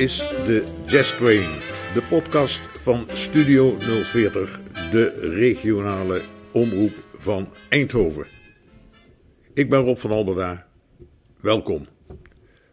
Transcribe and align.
is 0.00 0.18
de 0.46 0.64
Jazz 0.86 1.16
Train, 1.16 1.48
de 1.94 2.02
podcast 2.08 2.58
van 2.58 3.06
Studio 3.12 3.76
040, 3.78 4.60
de 4.90 5.08
regionale 5.20 6.20
omroep 6.52 6.92
van 7.16 7.48
Eindhoven. 7.68 8.26
Ik 9.54 9.68
ben 9.70 9.80
Rob 9.80 9.96
van 9.96 10.10
Alberda. 10.10 10.66
Welkom. 11.40 11.86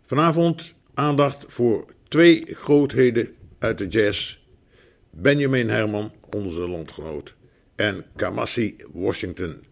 Vanavond 0.02 0.74
aandacht 0.94 1.46
voor 1.48 1.86
twee 2.08 2.44
grootheden 2.46 3.36
uit 3.60 3.78
de 3.78 3.88
jazz: 3.88 4.40
Benjamin 5.10 5.70
Herman, 5.70 6.12
onze 6.36 6.60
landgenoot, 6.60 7.36
en 7.76 8.06
Kamasi 8.16 8.76
Washington. 8.94 9.64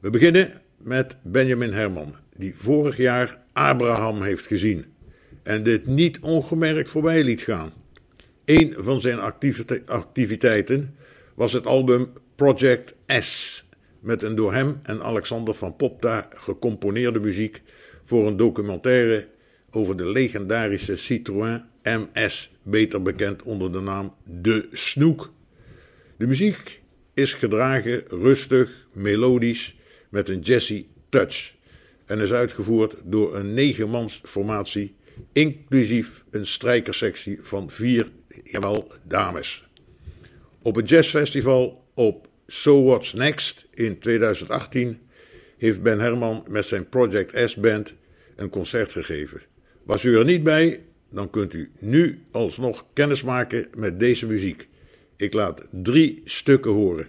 We 0.00 0.10
beginnen 0.10 0.60
met 0.76 1.16
Benjamin 1.22 1.72
Herman, 1.72 2.14
die 2.36 2.56
vorig 2.56 2.96
jaar 2.96 3.38
Abraham 3.52 4.22
heeft 4.22 4.46
gezien 4.46 4.98
en 5.42 5.62
dit 5.62 5.86
niet 5.86 6.18
ongemerkt 6.20 6.88
voorbij 6.88 7.24
liet 7.24 7.42
gaan. 7.42 7.72
Een 8.44 8.74
van 8.78 9.00
zijn 9.00 9.18
activiteiten 9.86 10.94
was 11.34 11.52
het 11.52 11.66
album 11.66 12.12
Project 12.34 12.94
S, 13.06 13.64
met 14.00 14.22
een 14.22 14.34
door 14.34 14.52
hem 14.52 14.80
en 14.82 15.02
Alexander 15.02 15.54
van 15.54 15.76
Popta 15.76 16.28
gecomponeerde 16.34 17.20
muziek 17.20 17.62
voor 18.04 18.26
een 18.26 18.36
documentaire 18.36 19.28
over 19.70 19.96
de 19.96 20.10
legendarische 20.10 20.96
Citroën 20.96 21.62
MS, 21.82 22.50
beter 22.62 23.02
bekend 23.02 23.42
onder 23.42 23.72
de 23.72 23.80
naam 23.80 24.14
De 24.24 24.68
Snoek. 24.72 25.32
De 26.16 26.26
muziek 26.26 26.82
is 27.14 27.34
gedragen 27.34 28.02
rustig, 28.08 28.86
melodisch, 28.92 29.76
met 30.08 30.28
een 30.28 30.40
jazzy 30.40 30.86
touch 31.08 31.54
en 32.06 32.18
is 32.18 32.32
uitgevoerd 32.32 32.94
door 33.04 33.36
een 33.36 33.54
negenmans 33.54 34.20
formatie 34.24 34.94
inclusief 35.32 36.24
een 36.30 36.46
strijkersectie 36.46 37.38
van 37.42 37.70
vier, 37.70 38.10
jawel, 38.44 38.92
dames. 39.04 39.68
Op 40.62 40.74
het 40.74 40.88
jazzfestival 40.88 41.84
op 41.94 42.28
So 42.46 42.84
What's 42.84 43.12
Next 43.12 43.66
in 43.74 43.98
2018 43.98 44.98
heeft 45.58 45.82
Ben 45.82 46.00
Herman 46.00 46.46
met 46.48 46.64
zijn 46.64 46.88
Project 46.88 47.50
S 47.50 47.56
Band 47.56 47.94
een 48.36 48.50
concert 48.50 48.92
gegeven. 48.92 49.40
Was 49.82 50.04
u 50.04 50.16
er 50.18 50.24
niet 50.24 50.42
bij, 50.42 50.82
dan 51.10 51.30
kunt 51.30 51.54
u 51.54 51.70
nu 51.78 52.24
alsnog 52.30 52.84
kennis 52.92 53.22
maken 53.22 53.66
met 53.76 54.00
deze 54.00 54.26
muziek. 54.26 54.68
Ik 55.16 55.32
laat 55.32 55.66
drie 55.70 56.20
stukken 56.24 56.70
horen. 56.70 57.08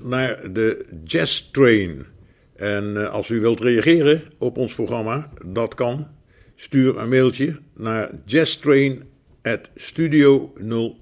Naar 0.00 0.52
de 0.52 0.86
Jazz 1.04 1.50
Train. 1.50 2.06
En 2.56 2.96
eh, 2.96 3.12
als 3.12 3.28
u 3.28 3.40
wilt 3.40 3.60
reageren 3.60 4.22
op 4.38 4.56
ons 4.56 4.74
programma, 4.74 5.30
dat 5.46 5.74
kan. 5.74 6.08
Stuur 6.54 6.98
een 6.98 7.08
mailtje 7.08 7.58
naar 7.74 8.10
jazztrain.studio 8.24 10.52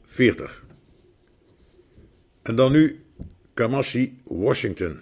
040. 0.02 0.64
En 2.42 2.56
dan 2.56 2.72
nu 2.72 3.00
Kamasi 3.54 4.20
Washington. 4.24 5.00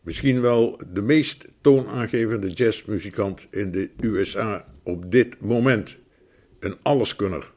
Misschien 0.00 0.40
wel 0.40 0.80
de 0.92 1.02
meest 1.02 1.44
toonaangevende 1.60 2.50
jazzmuzikant 2.50 3.46
in 3.50 3.70
de 3.70 3.90
USA 4.00 4.66
op 4.82 5.10
dit 5.10 5.40
moment. 5.40 5.96
Een 6.58 6.76
alleskunner. 6.82 7.52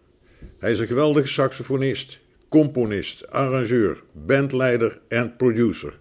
Hij 0.60 0.72
is 0.72 0.80
een 0.80 0.88
geweldige 0.88 1.28
saxofonist 1.28 2.20
componist, 2.54 3.32
arrangeur, 3.32 4.04
bandleider 4.12 5.00
en 5.08 5.36
producer. 5.36 6.00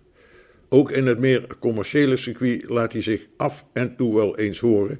Ook 0.69 0.91
in 0.91 1.07
het 1.07 1.19
meer 1.19 1.47
commerciële 1.59 2.17
circuit 2.17 2.69
laat 2.69 2.93
hij 2.93 3.03
zich 3.03 3.27
af 3.37 3.67
en 3.73 3.97
toe 3.97 4.15
wel 4.15 4.39
eens 4.39 4.61
horen, 4.61 4.99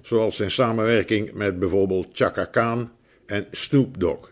zoals 0.00 0.36
zijn 0.36 0.50
samenwerking 0.50 1.32
met 1.32 1.58
bijvoorbeeld 1.58 2.08
Chaka 2.12 2.44
Khan 2.44 2.90
en 3.26 3.46
Snoop 3.50 4.00
Dogg. 4.00 4.30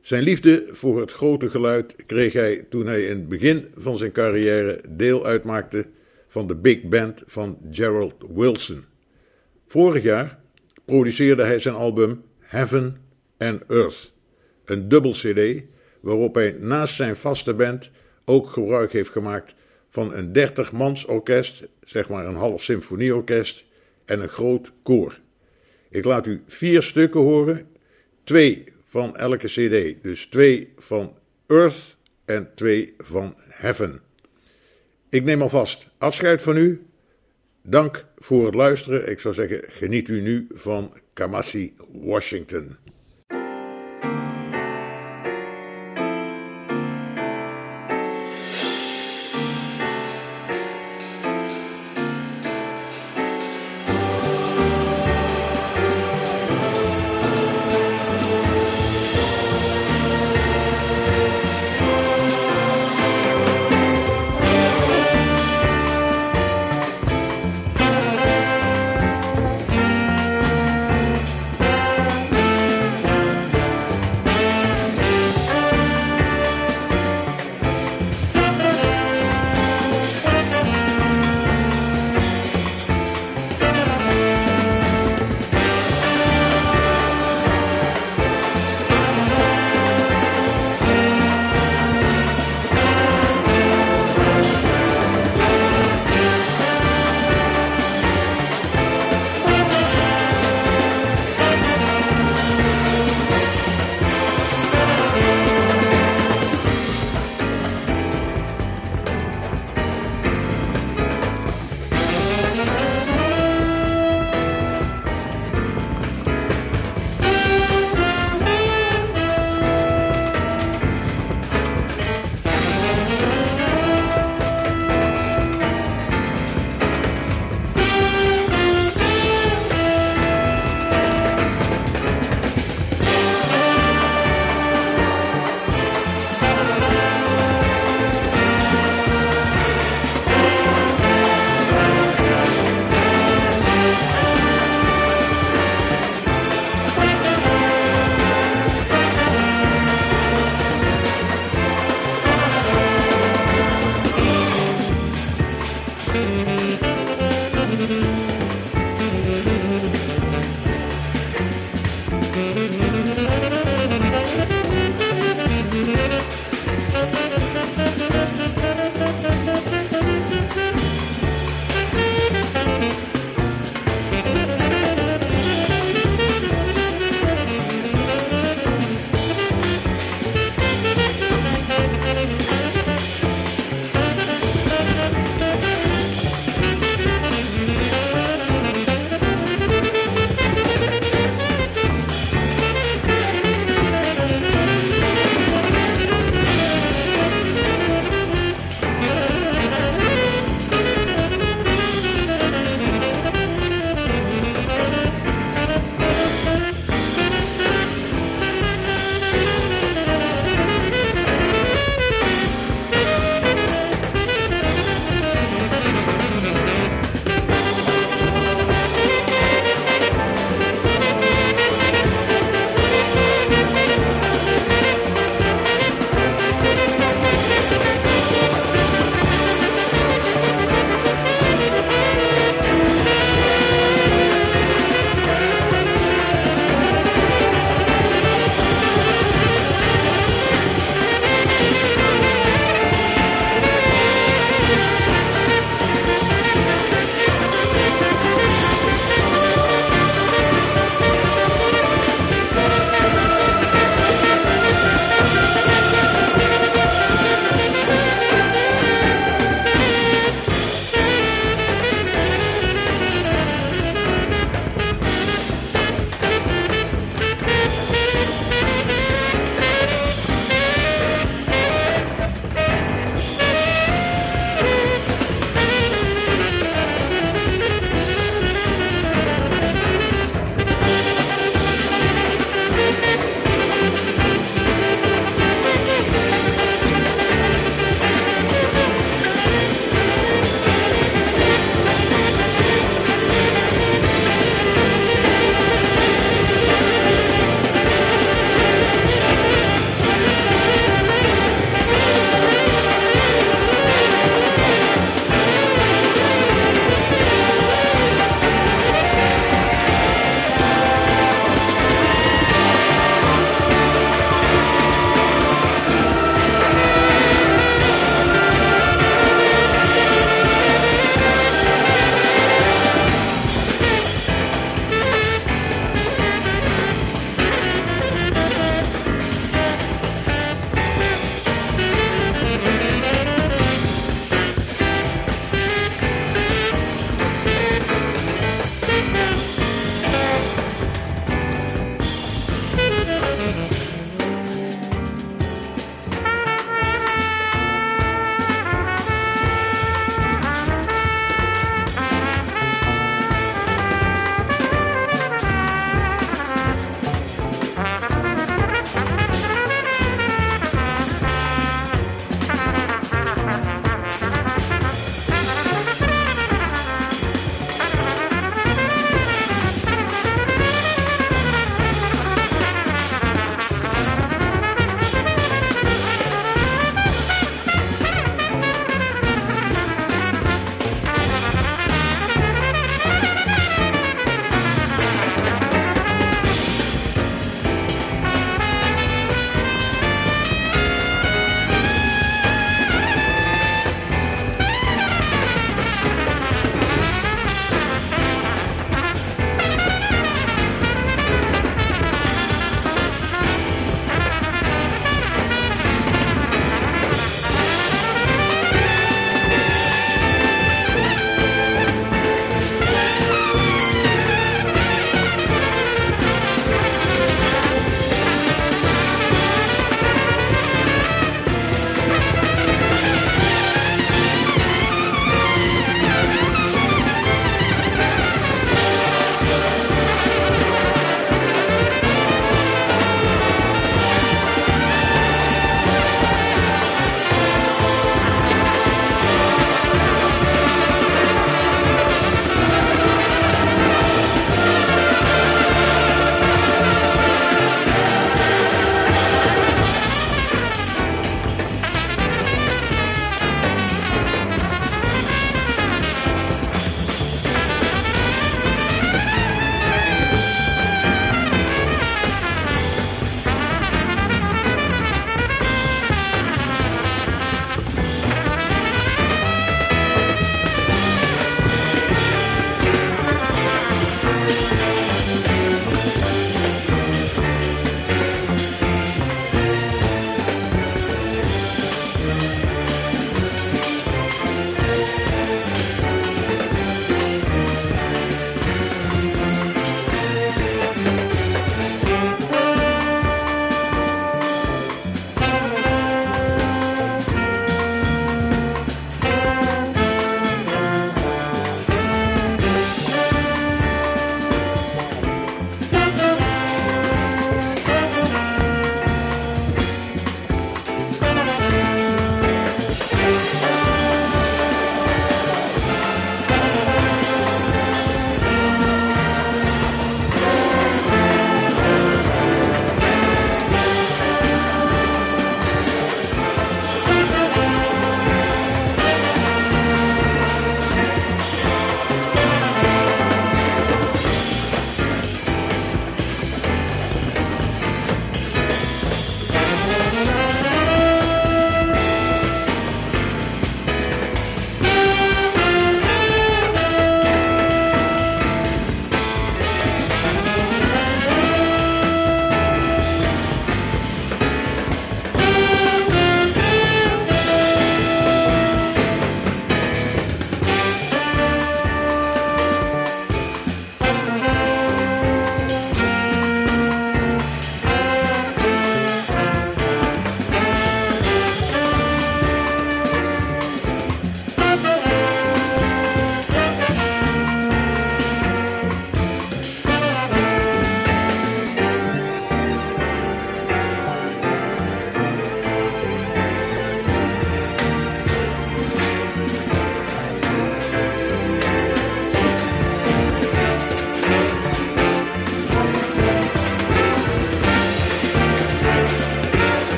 Zijn 0.00 0.22
liefde 0.22 0.66
voor 0.70 1.00
het 1.00 1.12
grote 1.12 1.50
geluid 1.50 2.06
kreeg 2.06 2.32
hij 2.32 2.66
toen 2.70 2.86
hij 2.86 3.02
in 3.02 3.16
het 3.16 3.28
begin 3.28 3.66
van 3.76 3.98
zijn 3.98 4.12
carrière 4.12 4.80
deel 4.90 5.26
uitmaakte 5.26 5.86
van 6.28 6.46
de 6.46 6.56
big 6.56 6.82
band 6.82 7.22
van 7.26 7.58
Gerald 7.70 8.14
Wilson. 8.34 8.84
Vorig 9.66 10.02
jaar 10.02 10.38
produceerde 10.84 11.42
hij 11.42 11.58
zijn 11.58 11.74
album 11.74 12.22
Heaven 12.38 12.96
and 13.38 13.62
Earth 13.68 14.11
een 14.64 14.88
dubbel 14.88 15.12
CD, 15.12 15.62
waarop 16.00 16.34
hij 16.34 16.56
naast 16.58 16.94
zijn 16.94 17.16
vaste 17.16 17.54
band 17.54 17.90
ook 18.24 18.48
gebruik 18.48 18.92
heeft 18.92 19.10
gemaakt 19.10 19.54
van 19.88 20.14
een 20.14 20.28
30-mans 20.38 21.04
orkest, 21.04 21.62
zeg 21.84 22.08
maar 22.08 22.26
een 22.26 22.34
half 22.34 22.62
symfonieorkest, 22.62 23.64
en 24.04 24.20
een 24.20 24.28
groot 24.28 24.72
koor. 24.82 25.20
Ik 25.90 26.04
laat 26.04 26.26
u 26.26 26.42
vier 26.46 26.82
stukken 26.82 27.20
horen. 27.20 27.68
Twee 28.24 28.64
van 28.84 29.16
elke 29.16 29.46
CD. 29.46 30.02
Dus 30.02 30.26
twee 30.26 30.72
van 30.76 31.16
Earth 31.46 31.96
en 32.24 32.50
twee 32.54 32.94
van 32.98 33.34
Heaven. 33.38 34.00
Ik 35.08 35.24
neem 35.24 35.42
alvast 35.42 35.88
afscheid 35.98 36.42
van 36.42 36.56
u. 36.56 36.86
Dank 37.62 38.04
voor 38.18 38.44
het 38.44 38.54
luisteren. 38.54 39.10
Ik 39.10 39.20
zou 39.20 39.34
zeggen, 39.34 39.64
geniet 39.66 40.08
u 40.08 40.20
nu 40.20 40.46
van 40.50 40.94
Kamasi, 41.12 41.74
Washington. 41.92 42.76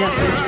justice. 0.00 0.39